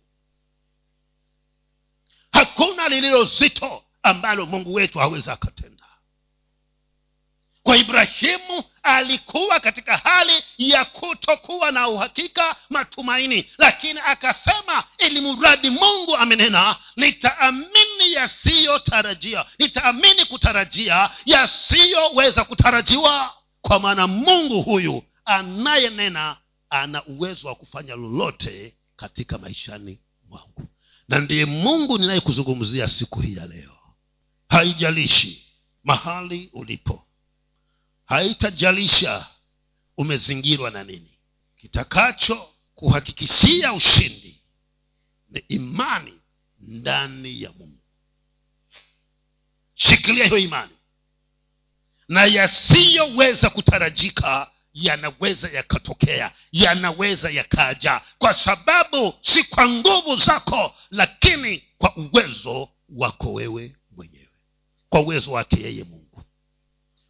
[2.32, 5.84] Hakuna lililo zito ambalo mungu wetu hawezi akatenda
[7.64, 13.46] kwa ibrahimu alikuwa katika hali ya kutokuwa na uhakika matumaini.
[13.59, 19.44] Lakini akasema ili mradi mungu amenena nitaamini yasiyotarajia.
[19.59, 23.35] Nitaamini kutarajia yasiyoweza kutarajiwa.
[23.61, 26.37] Kwa maana mungu huyu anayenena
[26.70, 29.98] ana uwezo wa kufanya lolote katika maishani
[30.29, 30.68] mwangu.
[31.09, 33.77] Na ndiye mungu ninayekuzungumzia siku hii ya leo.
[34.48, 35.46] Haijalishi
[35.85, 37.03] mahali ulipo
[38.06, 39.26] haitajalisha
[39.96, 41.10] umezingirwa na nini.
[41.56, 44.40] Kitakacho kuhakikishia ushindi
[45.30, 46.20] ni imani
[46.58, 47.80] ndani ya mungu.
[49.74, 50.72] Shikilia hiyo imani.
[52.08, 61.96] Na yasiyoweza kutarajika yanaweza yakatokea yanaweza yakaja kwa sababu si kwa nguvu zako lakini kwa
[61.96, 64.28] uwezo wako wewe mwenyewe.
[64.88, 66.03] Kwa uwezo wake yeye mungu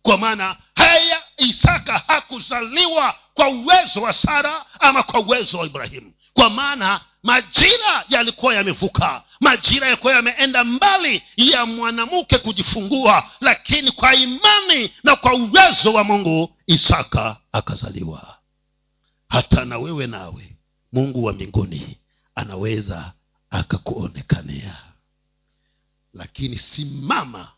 [0.05, 6.12] kwa maana haya isaka hakuzaliwa kwa uwezo wa sara ama kwa uwezo wa ibrahimu.
[6.35, 14.90] Kwa maana majira yalikuwa yamevuka majira yalikuwa yameenda mbali ya mwanamke kujifungua lakini kwa imani
[15.05, 18.38] na kwa uwezo wa mungu isaka akazaliwa.
[19.29, 20.57] Hata na wewe nawe
[20.93, 21.99] mungu wa mbinguni
[22.35, 23.12] anaweza
[23.51, 24.77] akakuonekania
[26.12, 27.49] lakini simama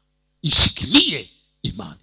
[0.43, 1.31] ishikilie
[1.63, 2.01] imani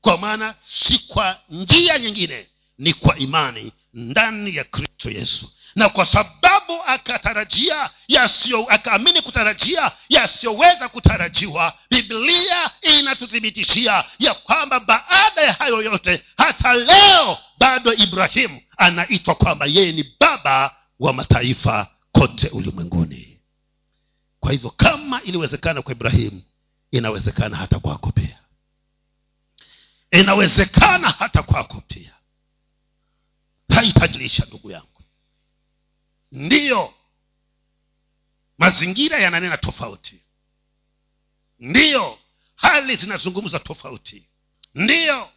[0.00, 2.46] kwa maana si kwa njia nyingine
[2.78, 5.50] ni kwa imani ndani ya kristo yesu.
[5.76, 15.52] Na kwa sababu akatarajia yasiyo akaamini kutarajia yasiyoweza kutarajiwa biblia inatuthibitishia ya kwamba baada ya
[15.52, 23.40] hayo yote hata leo bado ibrahimu anaitwa kwamba yeye ni baba wa mataifa kote ulimwenguni.
[24.40, 26.42] Kwa hivyo kama iliwezekana kwa ibrahimu
[26.90, 28.38] inawezekana hata kwako pia
[30.10, 32.14] inawezekana hata kwako pia.
[33.74, 35.02] Haitajilisha ndugu yangu.
[36.32, 36.94] Ndiyo
[38.58, 40.20] mazingira yananena tofauti.
[41.58, 42.18] Ndiyo
[42.56, 44.24] hali zinazungumza tofauti.
[44.74, 45.28] Ndiyo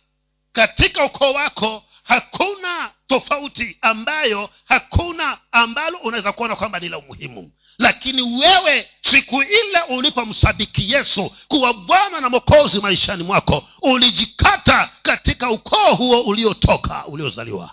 [0.52, 8.22] katika ukoo wako hakuna tofauti ambayo hakuna ambalo unaweza kuona kwamba ni la umuhimu lakini
[8.22, 16.22] wewe siku ile ulipomsadiki yesu kuwa bwana na mokozi maishani mwako ulijikata katika ukoo huo
[16.22, 17.72] uliotoka uliozaliwa.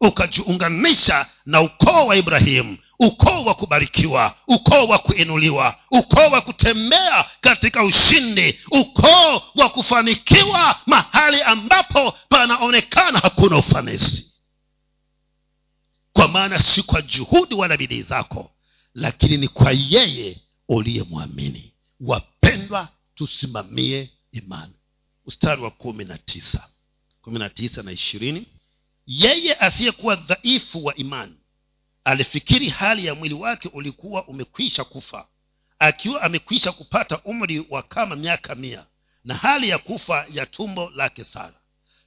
[0.00, 7.84] Ukajiunganisha na ukoo wa ibrahimu ukoo wa kubarikiwa ukoo wa kuinuliwa ukoo wa kutembea katika
[7.84, 14.26] ushindi ukoo wa kufanikiwa mahali ambapo panaonekana hakuna ufanisi.
[16.12, 18.50] Kwa maana si kwa juhudi wala bidii zako
[18.94, 21.72] lakini ni kwa yeye uliyemwamini.
[22.00, 24.74] Wapendwa tusimamie imani.
[25.26, 26.68] Mstari wa kumi na tisa.
[27.22, 28.46] Kumi na tisa na ishirini.
[29.06, 31.34] Yeye asiyekuwa dhaifu wa imani
[32.04, 35.28] alifikiri hali ya mwili wake ulikuwa umekwisha kufa
[35.78, 38.86] akiwa amekwisha kupata umri wa kama miaka mia
[39.24, 41.54] na hali ya kufa ya tumbo lake sara.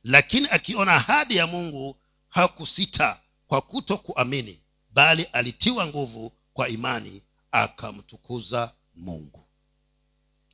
[0.03, 1.97] Lakini akiona ahadi ya mungu
[2.29, 4.59] hakusita kwa kuto kuamini
[4.93, 9.47] bali alitiwa nguvu kwa imani akamtukuza mungu.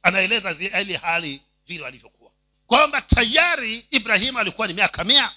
[0.04, 2.32] Anaeleza ile hali vile alivyokuwa.
[2.68, 5.32] Kwamba tayari ibrahimu alikuwa ni miaka mia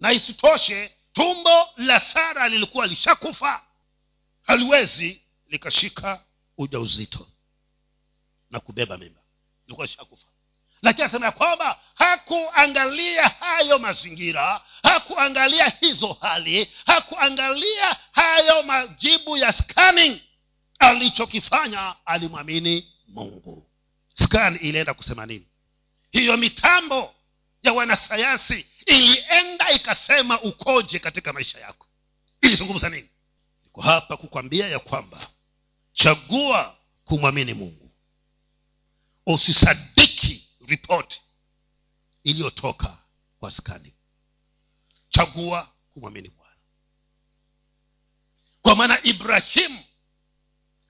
[0.00, 3.62] na isitoshe tumbo la sara lilikuwa lishakufa.
[4.42, 6.24] Haliwezi likashika
[6.58, 7.28] uja uzito
[8.50, 9.20] na kubeba mimba.
[9.66, 10.27] Ilikuwa lishakufa
[10.82, 20.20] lakini anasema ya kwamba hakuangalia hayo mazingira hakuangalia hizo hali hakuangalia hayo majibu ya scanning.
[20.78, 23.66] Alichokifanya alimwamini mungu.
[24.22, 25.46] Scan ilienda kusema nini?
[26.10, 27.14] Hiyo mitambo
[27.62, 31.86] ya wanasayansi ilienda ikasema ukoje katika maisha yako.
[32.42, 33.08] Ilizungumza nini?
[33.64, 35.26] Niko hapa kukwambia ya kwamba
[35.92, 37.90] chagua kumwamini mungu.
[39.26, 40.07] Usisadiki
[40.68, 41.20] ripoti
[42.24, 42.98] iliyotoka
[43.40, 43.94] kwa skani
[45.08, 46.54] chagua kumwamini bwana.
[48.62, 49.84] Kwa maana ibrahimu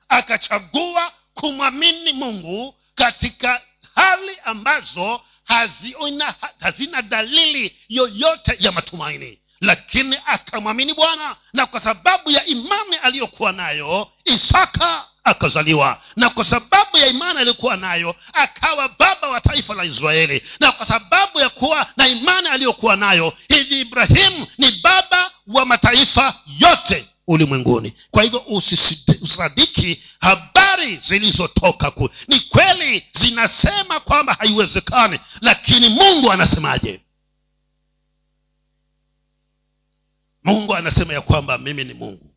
[0.08, 3.62] akachagua kumwamini mungu katika
[3.94, 9.40] hali ambazo hazina, hazina dalili yoyote ya matumaini.
[9.60, 16.96] Lakini akamwamini bwana na kwa sababu ya imani aliyokuwa nayo isaka akazaliwa na kwa sababu
[16.98, 20.42] ya imani aliyokuwa nayo akawa baba wa taifa la israeli.
[20.60, 26.34] Na kwa sababu ya kuwa na imani aliyokuwa nayo hivi ibrahimu ni baba wa mataifa
[26.58, 27.94] yote ulimwenguni.
[28.10, 28.44] Kwa hivyo
[29.20, 37.00] usisadiki habari zilizotoka ku ni kweli zinasema kwamba haiwezekani lakini mungu anasemaje?
[40.44, 42.34] Mungu anasema ya kwamba mimi ni mungu.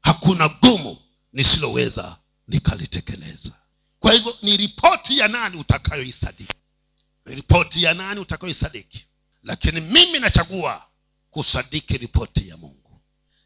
[0.00, 0.96] Hakuna gumu
[1.34, 2.16] nisiloweza
[2.48, 3.52] nikalitekeleza.
[4.00, 6.54] Kwa hivyo ni ripoti ya nani utakayoisadiki?
[7.26, 9.06] Ni ripoti ya nani utakayoisadiki?
[9.42, 10.86] Lakini mimi nachagua
[11.30, 13.00] kusadiki ripoti ya mungu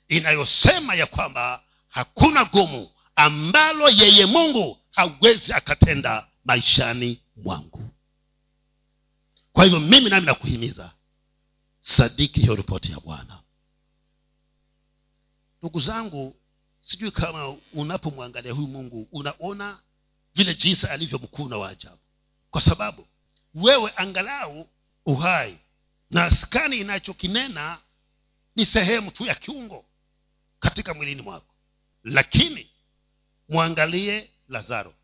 [0.08, 7.90] inayosema ya kwamba hakuna gumu ambalo yeye mungu hawezi akatenda maishani mwangu.
[9.52, 10.92] Kwa hivyo mimi nami nakuhimiza
[11.82, 13.38] sadiki hiyo ripoti ya bwana.
[15.62, 16.36] Ndugu zangu
[16.88, 19.82] sijui kama unapomwangalia huyu mungu unaona
[20.34, 21.98] vile jinsi alivyo mkuu na waajabu
[22.50, 23.06] kwa sababu
[23.54, 24.68] wewe angalau
[25.06, 25.58] uhai
[26.10, 27.78] na skani inachokinena
[28.56, 29.84] ni sehemu tu ya kiungo
[30.60, 31.54] katika mwilini mwako.
[32.04, 32.70] Lakini
[33.48, 34.94] mwangalie lazaro.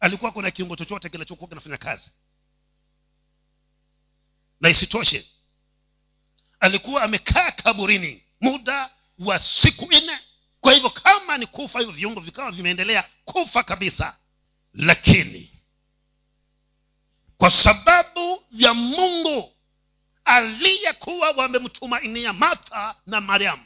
[0.00, 2.10] Alikuwa kuna kiungo chochote kinachokuwa kinafanya kazi?
[4.60, 5.26] Na isitoshe
[6.60, 10.18] alikuwa amekaa kaburini muda wa siku nne.
[10.60, 14.16] Kwa hivyo kama ni kufa hivyo viungo vikawa vimeendelea kufa kabisa.
[14.74, 15.52] Lakini
[17.38, 19.52] kwa sababu ya mungu
[20.24, 23.64] aliyekuwa wamemtumainia martha na mariamu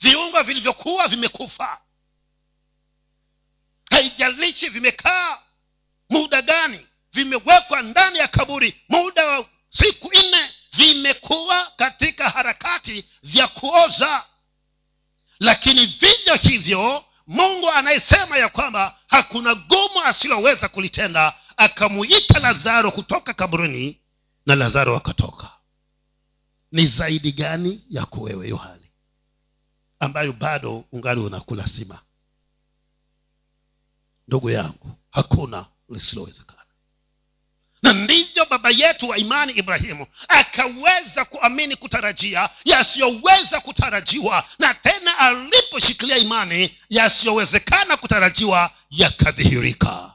[0.00, 1.80] viungo vilivyokuwa vimekufa
[3.90, 5.38] haijalishi vimekaa
[6.10, 14.24] muda gani vimewekwa ndani ya kaburi muda wa siku nne vimekuwa katika harakati vya kuoza.
[15.40, 24.00] Lakini vivyo hivyo mungu anayesema ya kwamba hakuna gumu asiloweza kulitenda akamuita lazaro kutoka kaburini
[24.46, 25.50] na lazaro akatoka.
[26.72, 28.90] Ni zaidi gani yako wewe hiyo hali
[30.00, 31.98] ambayo bado ungali unakula sima?
[34.28, 36.57] Ndugu yangu hakuna lisilowezekana
[37.82, 46.16] na ndivyo baba yetu wa imani ibrahimu akaweza kuamini kutarajia yasiyoweza kutarajiwa na tena aliposhikilia
[46.18, 50.14] imani yasiyowezekana kutarajiwa yakadhihirika.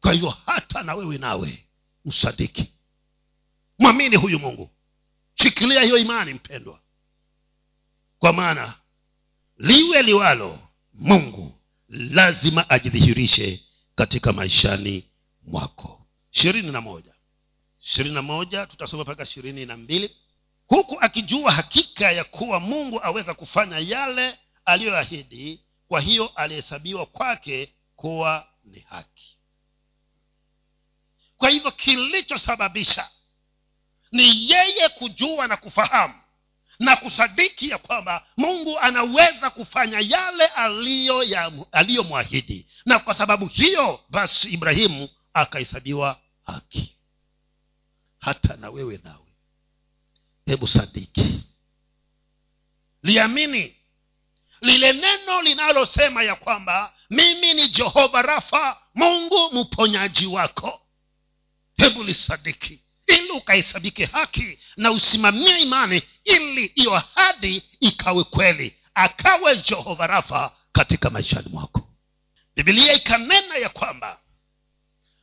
[0.00, 1.64] Kwa hivyo hata na wewe nawe
[2.04, 2.72] msadiki.
[3.78, 4.70] Mwamini huyu mungu.
[5.34, 6.80] Shikilia hiyo imani mpendwa.
[8.18, 8.74] Kwa maana
[9.58, 10.58] liwe liwalo
[10.94, 11.54] mungu
[11.88, 13.60] lazima ajidhihirishe
[13.94, 15.04] katika maishani
[15.48, 16.03] mwako
[16.34, 17.14] ishirini na moja.
[17.84, 20.16] Ishirini na moja tutasoma mpaka ishirini na mbili.
[20.66, 28.48] Huku akijua hakika ya kuwa mungu aweza kufanya yale aliyoahidi kwa hiyo alihesabiwa kwake kuwa
[28.64, 29.36] ni haki.
[31.36, 33.08] Kwa hivyo kilichosababisha
[34.12, 36.14] ni yeye kujua na kufahamu
[36.78, 40.46] na kusadiki ya kwamba mungu anaweza kufanya yale
[41.72, 42.66] aliyomwahidi.
[42.86, 46.96] Na kwa sababu hiyo basi ibrahimu akahesabiwa haki.
[48.20, 49.26] Hata na wewe nawe.
[50.46, 51.40] Hebu sadiki.
[53.02, 53.76] Liamini.
[54.60, 60.80] Lile neno linalosema ya kwamba mimi ni jehova rafa mungu mponyaji wako.
[61.76, 62.80] Hebu lisadiki.
[63.06, 71.10] Ili ukahesabike haki na usimamie imani ili hiyo ahadi ikawe kweli akawe jehova rafa katika
[71.10, 71.88] maishani mwako.
[72.56, 74.20] Bibilia ikanena ya kwamba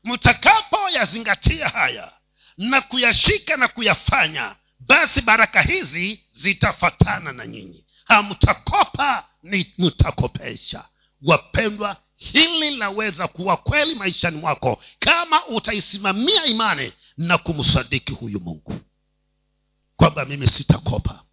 [0.04, 2.14] mtakapoyazingatia haya
[2.58, 7.86] na kuyashika na kuyafanya basi baraka hizi zitafatana na nyinyi.
[8.06, 10.86] Hamtakopa ni mtakopesha
[11.22, 18.80] wapendwa hili linaweza kuwa kweli maishani mwako kama utaisimamia imani na kumsadiki huyu mungu.
[19.98, 21.24] Kwamba mimi sitakopa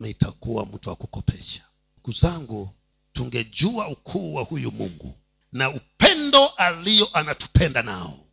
[0.00, 1.62] nitakuwa mtu wa kukopesha.
[1.96, 2.74] Ndugu zangu
[3.12, 5.14] tungejua ukuu wa huyu mungu
[5.52, 8.26] na upendo aliyo anatupenda nao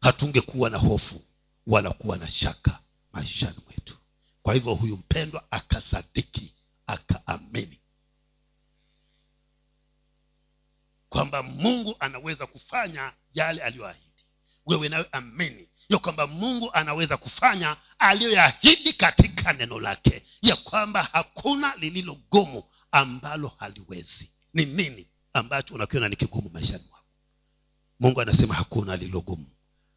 [0.00, 1.22] hatungekuwa na hofu
[1.66, 2.78] wala kuwa na shaka
[3.12, 3.96] maishani mwetu.
[4.42, 6.52] Kwa hivyo huyu mpendwa akasadiki
[6.86, 7.78] akaamini
[11.08, 14.04] kwamba mungu anaweza kufanya yale aliyoahidi.
[14.66, 21.76] Wewe nawe amini ya kwamba mungu anaweza kufanya aliyoyaahidi katika neno lake ya kwamba hakuna
[21.76, 24.30] lililo gumu ambalo haliwezi.
[24.54, 27.04] Ni nini ambacho unakiona ni kigumu maishani mwako.
[28.00, 29.46] Mungu anasema hakuna lilogumu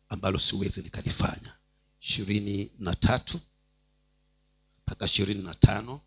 [0.10, 1.56] ambalo siwezi nikalifanya.
[2.02, 3.40] Ishirini na tatu
[4.82, 6.02] mpaka ishirini na tano.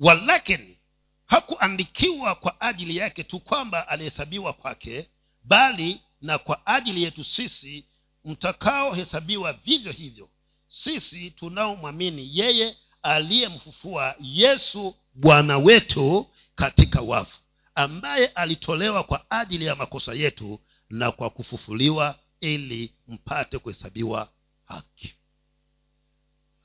[0.00, 0.78] Walakini
[1.26, 5.08] hakuandikiwa kwa ajili yake tu kwamba alihesabiwa kwake
[5.44, 7.86] bali na kwa ajili yetu sisi
[8.24, 10.28] mtakaohesabiwa vivyo hivyo.
[10.68, 17.38] Sisi tunaomwamini yeye aliyemfufua yesu bwana wetu katika wafu
[17.74, 20.60] ambaye alitolewa kwa ajili ya makosa yetu
[20.90, 24.32] na kwa kufufuliwa ili mpate kuhesabiwa
[24.64, 25.14] haki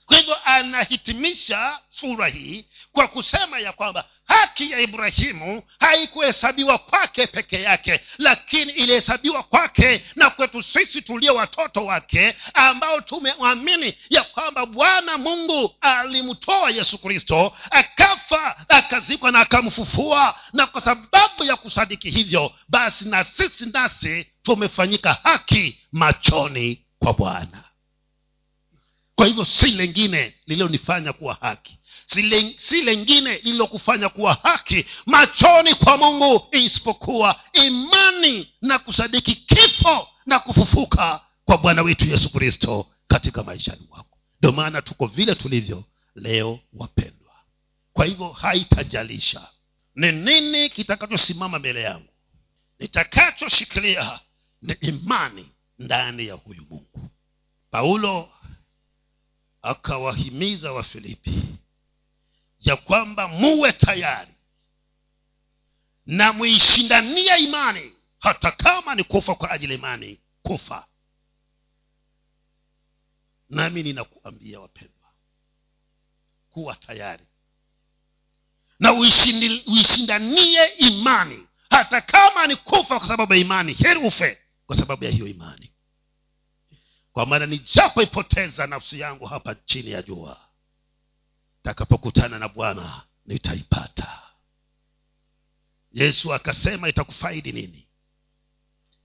[0.09, 7.61] kwa hivyo anahitimisha sura hii kwa kusema ya kwamba haki ya ibrahimu haikuhesabiwa kwake peke
[7.61, 15.17] yake lakini ilihesabiwa kwake na kwetu sisi tulio watoto wake ambao tumemwamini ya kwamba bwana
[15.17, 23.05] mungu alimtoa yesu kristo akafa akazikwa na akamfufua na kwa sababu ya kusadiki hivyo basi
[23.05, 27.63] na sisi nasi tumefanyika haki machoni kwa bwana
[29.19, 31.79] kwa hivyo si lengine lililonifanya kuwa haki.
[32.69, 41.21] Si lengine lililokufanya kuwa haki machoni kwa mungu isipokuwa imani na kusadiki kifo na kufufuka
[41.45, 44.17] kwa bwana wetu yesu kristo katika maishani mwako.
[44.39, 45.83] Ndio maana tuko vile tulivyo
[46.15, 47.33] leo wapendwa.
[47.93, 49.47] Kwa hivyo haitajalisha
[49.95, 52.13] ni nini kitakachosimama mbele yangu.
[52.79, 54.19] Nitakachoshikilia
[54.61, 55.49] ni imani
[55.79, 57.09] ndani ya huyu mungu.
[57.71, 58.29] Paulo
[59.61, 61.43] akawahimiza wafilipi
[62.59, 64.31] ya kwamba muwe tayari
[66.05, 70.87] na muishindania imani hata kama ni kufa kwa ajili imani kufa.
[73.49, 75.09] Nami ninakuambia wapendwa
[76.49, 77.25] kuwa tayari
[78.79, 78.93] na
[79.67, 85.11] uishindanie imani hata kama ni kufa kwa sababu ya imani heri ufe kwa sababu ya
[85.11, 85.71] hiyo imani
[87.13, 90.37] kwa maana nijapoipoteza nafsi yangu hapa chini ya jua
[91.63, 94.21] takapokutana na bwana nitaipata.
[95.91, 97.87] Yesu akasema itakufaidi nini?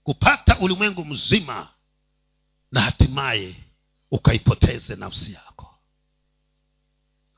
[0.03, 1.69] Kupata ulimwengu mzima
[2.73, 3.55] na hatimaye
[4.11, 5.79] ukaipoteze nafsi yako.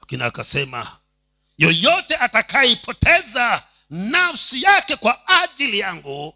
[0.01, 0.99] Lakini akasema
[1.59, 6.35] yoyote atakayeipoteza nafsi yake kwa ajili yangu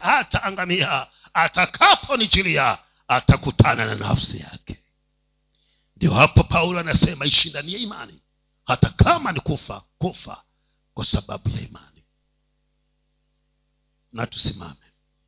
[0.00, 2.78] hataangamia atakaponichilia
[3.08, 4.82] atakutana na nafsi yake.
[5.96, 8.22] Ndio hapo paulo anasema ishindanie imani.
[8.64, 10.42] Hata kama ni kufa kufa
[10.94, 12.02] kwa sababu ya imani.
[14.12, 14.85] Na tusimame